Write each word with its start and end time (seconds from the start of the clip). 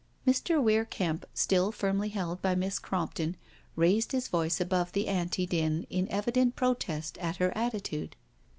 Mr. 0.25 0.59
Weir 0.59 0.83
Kemp, 0.83 1.27
still 1.31 1.71
firmly 1.71 2.09
held 2.09 2.41
by 2.41 2.55
Miss 2.55 2.79
Crompton, 2.79 3.37
raised 3.75 4.13
his 4.13 4.29
voice 4.29 4.59
above 4.59 4.93
the 4.93 5.07
Anti 5.07 5.45
din 5.45 5.85
in 5.91 6.09
evident 6.09 6.55
pro* 6.55 6.73
test 6.73 7.19
at 7.19 7.35
her 7.35 7.55
attitude. 7.55 8.15